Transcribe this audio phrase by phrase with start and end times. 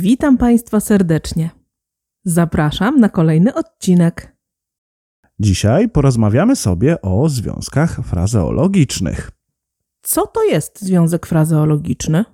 [0.00, 1.50] Witam Państwa serdecznie.
[2.24, 4.36] Zapraszam na kolejny odcinek.
[5.38, 9.30] Dzisiaj porozmawiamy sobie o związkach frazeologicznych.
[10.02, 12.24] Co to jest związek frazeologiczny?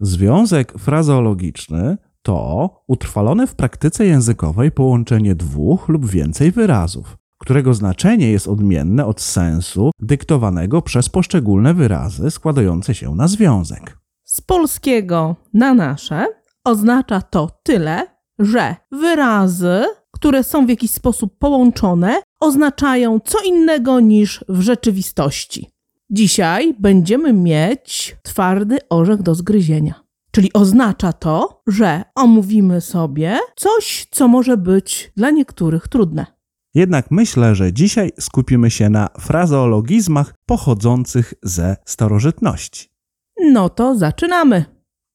[0.00, 8.48] Związek frazeologiczny to utrwalone w praktyce językowej połączenie dwóch lub więcej wyrazów, którego znaczenie jest
[8.48, 13.98] odmienne od sensu dyktowanego przez poszczególne wyrazy składające się na związek.
[14.24, 18.06] Z polskiego na nasze oznacza to tyle,
[18.38, 25.70] że wyrazy, które są w jakiś sposób połączone, oznaczają co innego niż w rzeczywistości.
[26.10, 29.94] Dzisiaj będziemy mieć twardy orzech do zgryzienia.
[30.30, 36.26] Czyli oznacza to, że omówimy sobie coś, co może być dla niektórych trudne.
[36.74, 42.88] Jednak myślę, że dzisiaj skupimy się na frazeologizmach pochodzących ze starożytności.
[43.40, 44.64] No to zaczynamy.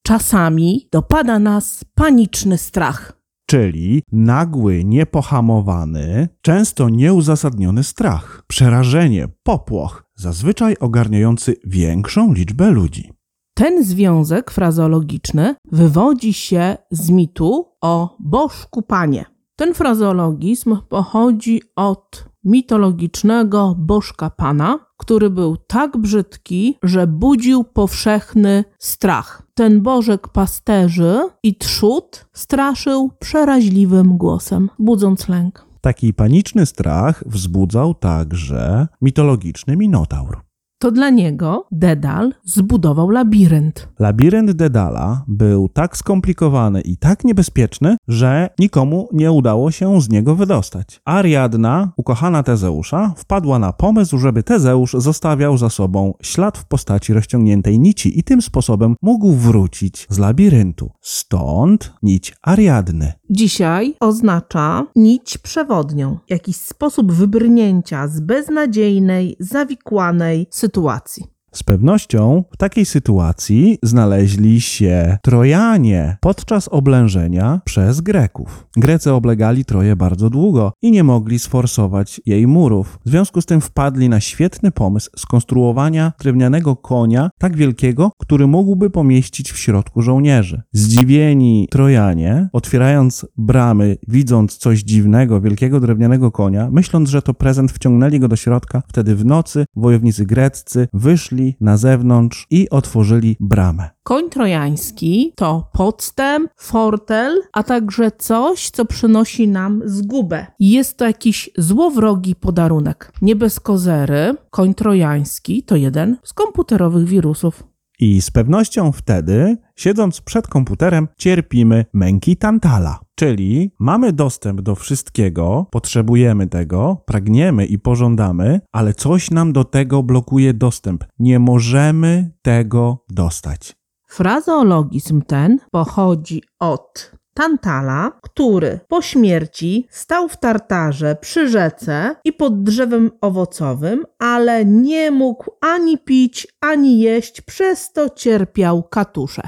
[0.08, 3.12] Czasami dopada nas paniczny strach.
[3.46, 13.12] Czyli nagły, niepohamowany, często nieuzasadniony strach, przerażenie, popłoch, zazwyczaj ogarniający większą liczbę ludzi.
[13.54, 19.24] Ten związek frazeologiczny wywodzi się z mitu o bożku panie.
[19.56, 29.42] Ten frazeologizm pochodzi od mitologicznego bożka pana, który był tak brzydki, że budził powszechny strach.
[29.54, 35.64] Ten bożek pasterzy i trzód straszył przeraźliwym głosem, budząc lęk.
[35.80, 40.47] Taki paniczny strach wzbudzał także mitologiczny Minotaur.
[40.80, 43.88] To dla niego Dedal zbudował labirynt.
[43.98, 50.34] Labirynt Dedala był tak skomplikowany i tak niebezpieczny, że nikomu nie udało się z niego
[50.34, 51.00] wydostać.
[51.04, 57.78] Ariadna, ukochana Tezeusza, wpadła na pomysł, żeby Tezeusz zostawiał za sobą ślad w postaci rozciągniętej
[57.78, 60.90] nici i tym sposobem mógł wrócić z labiryntu.
[61.00, 63.12] Stąd nić Ariadny.
[63.30, 71.37] Dzisiaj oznacza nić przewodnią, jakiś sposób wybrnięcia z beznadziejnej, zawikłanej sytuacji.
[71.52, 78.66] Z pewnością w takiej sytuacji znaleźli się Trojanie podczas oblężenia przez Greków.
[78.76, 82.98] Grecy oblegali Troję bardzo długo i nie mogli sforsować jej murów.
[83.06, 88.90] W związku z tym wpadli na świetny pomysł skonstruowania drewnianego konia tak wielkiego, który mógłby
[88.90, 90.62] pomieścić w środku żołnierzy.
[90.72, 98.20] Zdziwieni Trojanie, otwierając bramy, widząc coś dziwnego, wielkiego drewnianego konia, myśląc, że to prezent, wciągnęli
[98.20, 98.82] go do środka.
[98.88, 103.90] Wtedy w nocy wojownicy greccy wyszli na zewnątrz i otworzyli bramę.
[104.02, 110.46] Koń trojański to podstęp, fortel, a także coś, co przynosi nam zgubę.
[110.60, 113.12] Jest to jakiś złowrogi podarunek.
[113.22, 117.62] Nie bez kozery, koń trojański to jeden z komputerowych wirusów.
[118.00, 123.00] I z pewnością wtedy, siedząc przed komputerem, cierpimy męki tantala.
[123.14, 130.02] Czyli mamy dostęp do wszystkiego, potrzebujemy tego, pragniemy i pożądamy, ale coś nam do tego
[130.02, 131.04] blokuje dostęp.
[131.18, 133.76] Nie możemy tego dostać.
[134.08, 142.62] Frazeologizm ten pochodzi od Tantala, który po śmierci stał w tartarze przy rzece i pod
[142.62, 149.42] drzewem owocowym, ale nie mógł ani pić, ani jeść, przez to cierpiał katusze.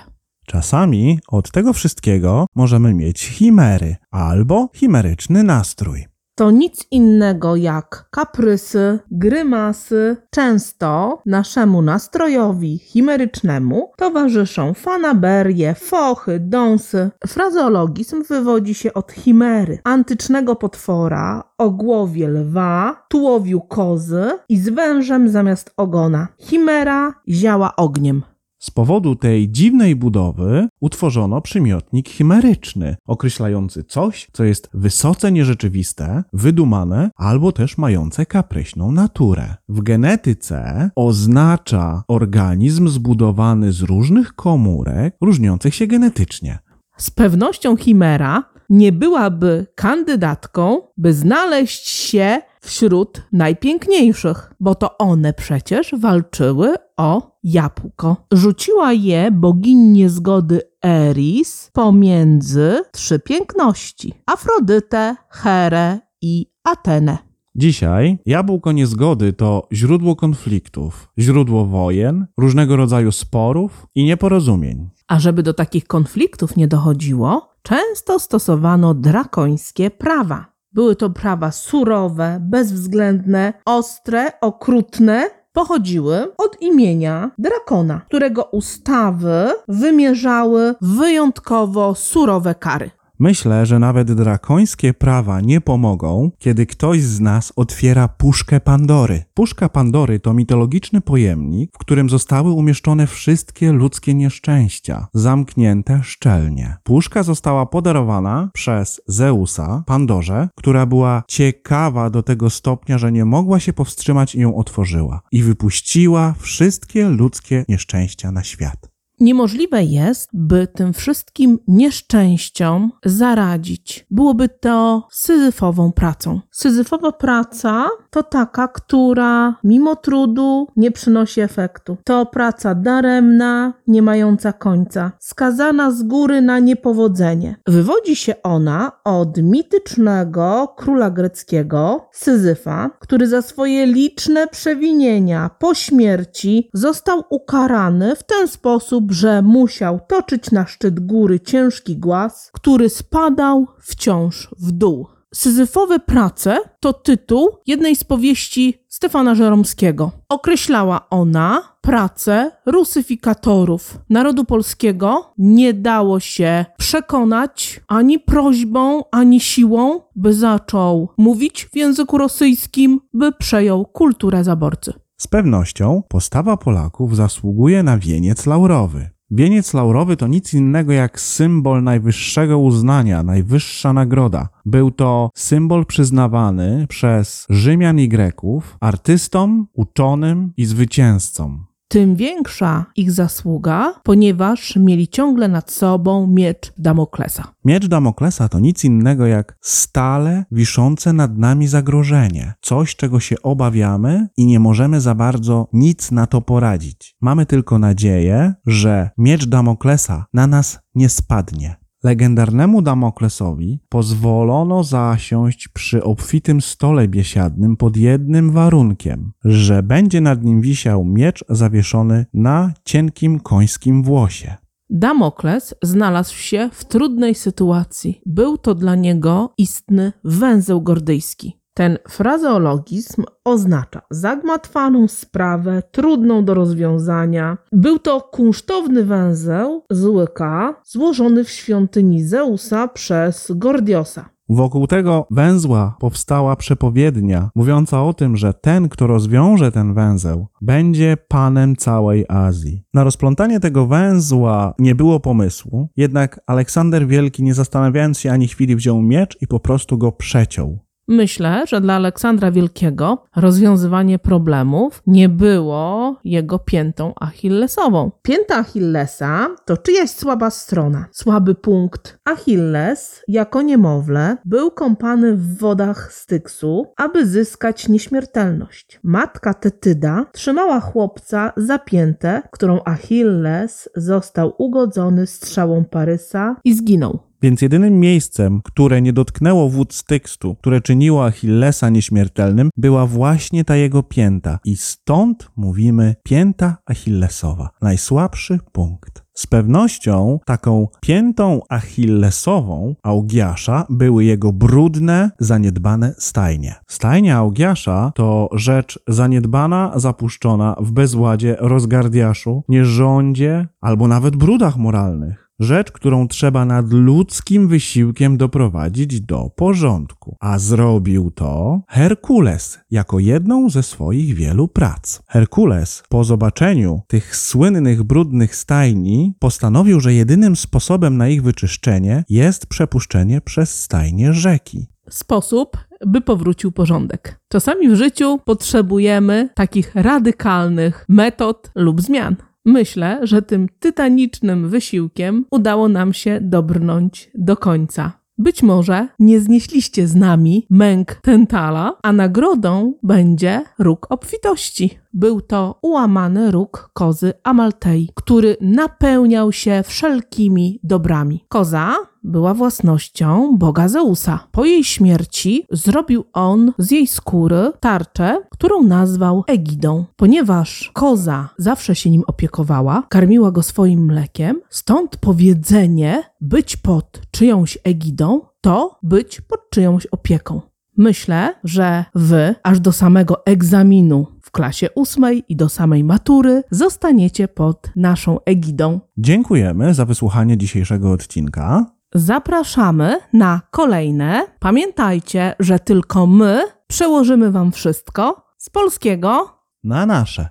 [0.47, 6.07] Czasami od tego wszystkiego możemy mieć chimery albo chimeryczny nastrój
[6.41, 10.17] to nic innego jak kaprysy, grymasy.
[10.31, 17.11] Często naszemu nastrojowi chimerycznemu towarzyszą fanaberie, fochy, dąsy.
[17.27, 25.29] Frazeologizm wywodzi się od chimery, antycznego potwora o głowie lwa, tułowiu kozy i z wężem
[25.29, 26.29] zamiast ogona.
[26.39, 28.23] Chimera ziała ogniem.
[28.63, 37.11] Z powodu tej dziwnej budowy utworzono przymiotnik chimeryczny, określający coś, co jest wysoce nierzeczywiste, wydumane
[37.17, 39.55] albo też mające kapryśną naturę.
[39.69, 46.59] W genetyce oznacza organizm zbudowany z różnych komórek, różniących się genetycznie.
[46.97, 55.95] Z pewnością chimera nie byłaby kandydatką, by znaleźć się wśród najpiękniejszych, bo to one przecież
[55.99, 58.17] walczyły o jabłko.
[58.33, 67.19] Rzuciła je bogini niezgody Eris pomiędzy trzy piękności: Afrodytę, Herę i Atenę.
[67.55, 74.89] Dzisiaj jabłko niezgody to źródło konfliktów, źródło wojen, różnego rodzaju sporów i nieporozumień.
[75.09, 80.47] A żeby do takich konfliktów nie dochodziło, często stosowano drakońskie prawa.
[80.73, 91.95] Były to prawa surowe, bezwzględne, ostre, okrutne pochodziły od imienia Drakona, którego ustawy wymierzały wyjątkowo
[91.95, 92.91] surowe kary.
[93.21, 99.25] Myślę, że nawet drakońskie prawa nie pomogą, kiedy ktoś z nas otwiera puszkę Pandory.
[99.35, 106.77] Puszka Pandory to mitologiczny pojemnik, w którym zostały umieszczone wszystkie ludzkie nieszczęścia, zamknięte szczelnie.
[106.83, 113.61] Puszka została podarowana przez Zeusa Pandorze, która była ciekawa do tego stopnia, że nie mogła
[113.61, 115.21] się powstrzymać i ją otworzyła.
[115.33, 119.00] I wypuściła wszystkie ludzkie nieszczęścia na świat.
[119.21, 124.07] Niemożliwe jest, by tym wszystkim nieszczęściom zaradzić.
[124.11, 126.41] Byłoby to syzyfową pracą.
[126.51, 131.97] Syzyfowa praca to taka, która mimo trudu nie przynosi efektu.
[132.05, 137.57] To praca daremna, nie mająca końca, skazana z góry na niepowodzenie.
[137.67, 146.71] Wywodzi się ona od mitycznego króla greckiego Syzyfa, który za swoje liczne przewinienia po śmierci
[146.75, 153.67] został ukarany w ten sposób, że musiał toczyć na szczyt góry ciężki głaz, który spadał
[153.81, 155.07] wciąż w dół.
[155.35, 160.13] Syzyfowe prace to tytuł jednej z powieści Stefana Żeromskiego.
[160.29, 165.33] Określała ona pracę rusyfikatorów narodu polskiego.
[165.39, 173.33] Nie dało się przekonać ani prośbą, ani siłą, by zaczął mówić w języku rosyjskim, by
[173.33, 174.93] przejął kulturę zaborcy.
[175.21, 179.11] Z pewnością postawa Polaków zasługuje na wieniec laurowy.
[179.31, 184.49] Wieniec laurowy to nic innego jak symbol najwyższego uznania, najwyższa nagroda.
[184.67, 193.13] Był to symbol przyznawany przez Rzymian i Greków artystom, uczonym i zwycięzcom tym większa ich
[193.13, 197.55] zasługa, ponieważ mieli ciągle nad sobą miecz Damoklesa.
[197.65, 204.29] Miecz Damoklesa to nic innego jak stale wiszące nad nami zagrożenie, coś czego się obawiamy
[204.37, 207.17] i nie możemy za bardzo nic na to poradzić.
[207.21, 211.77] Mamy tylko nadzieję, że miecz Damoklesa na nas nie spadnie.
[212.05, 220.61] Legendarnemu Damoklesowi pozwolono zasiąść przy obfitym stole biesiadnym pod jednym warunkiem, że będzie nad nim
[220.61, 224.57] wisiał miecz zawieszony na cienkim końskim włosie.
[224.91, 228.21] Damokles znalazł się w trudnej sytuacji.
[228.27, 231.60] Był to dla niego istny węzeł gordyjski.
[231.81, 237.59] Ten frazeologizm oznacza zagmatwaną sprawę, trudną do rozwiązania.
[237.73, 244.29] Był to kunsztowny węzeł z łyka złożony w świątyni Zeusa przez Gordiosa.
[244.49, 251.17] Wokół tego węzła powstała przepowiednia, mówiąca o tym, że ten, kto rozwiąże ten węzeł, będzie
[251.29, 252.85] panem całej Azji.
[252.95, 258.77] Na rozplątanie tego węzła nie było pomysłu, jednak Aleksander Wielki, nie zastanawiając się ani chwili,
[258.77, 260.90] wziął miecz i po prostu go przeciął.
[261.13, 268.11] Myślę, że dla Aleksandra Wielkiego rozwiązywanie problemów nie było jego piętą achillesową.
[268.23, 272.19] Pięta Achillesa to czyjaś słaba strona, słaby punkt.
[272.25, 279.01] Achilles, jako niemowlę, był kąpany w wodach Styksu, aby zyskać nieśmiertelność.
[279.03, 287.30] Matka Tetyda trzymała chłopca za piętę, którą Achilles został ugodzony strzałą Parysa i zginął.
[287.43, 293.77] Więc jedynym miejscem, które nie dotknęło wód Stykstu, które czyniło Achillesa nieśmiertelnym, była właśnie ta
[293.77, 294.59] jego pięta.
[294.65, 297.71] I stąd mówimy pięta Achillesowa.
[297.83, 299.25] Najsłabszy punkt.
[299.35, 306.75] Z pewnością taką piętą achillesową Augiasza były jego brudne, zaniedbane stajnie.
[306.89, 315.50] Stajnia Augiasza to rzecz zaniedbana, zapuszczona w bezładzie, rozgardiaszu, nierządzie albo nawet brudach moralnych.
[315.61, 320.37] Rzecz, którą trzeba nad ludzkim wysiłkiem doprowadzić do porządku.
[320.41, 325.23] A zrobił to Herkules jako jedną ze swoich wielu prac.
[325.27, 332.67] Herkules po zobaczeniu tych słynnych brudnych stajni postanowił, że jedynym sposobem na ich wyczyszczenie jest
[332.67, 335.77] przepuszczenie przez stajnie rzeki sposób,
[336.07, 337.41] by powrócił porządek.
[337.49, 342.37] Czasami w życiu potrzebujemy takich radykalnych metod lub zmian.
[342.65, 348.21] Myślę, że tym tytanicznym wysiłkiem udało nam się dobrnąć do końca.
[348.39, 354.99] Być może nie znieśliście z nami męk Tentala, a nagrodą będzie róg obfitości.
[355.13, 361.45] Był to ułamany róg kozy Amaltei, który napełniał się wszelkimi dobrami.
[361.49, 364.47] Koza była własnością boga Zeusa.
[364.53, 370.05] Po jej śmierci zrobił on z jej skóry tarczę, którą nazwał Egidą.
[370.17, 377.79] Ponieważ koza zawsze się nim opiekowała, karmiła go swoim mlekiem, stąd powiedzenie być pod czyjąś
[377.85, 380.61] Egidą to być pod czyjąś opieką.
[380.97, 387.49] Myślę, że wy aż do samego egzaminu w klasie ósmej i do samej matury zostaniecie
[387.49, 389.01] pod naszą egidą.
[389.19, 391.87] Dziękujemy za wysłuchanie dzisiejszego odcinka.
[392.15, 394.47] Zapraszamy na kolejne.
[394.59, 399.49] Pamiętajcie, że tylko my przełożymy Wam wszystko z polskiego
[399.85, 400.49] Na nasze.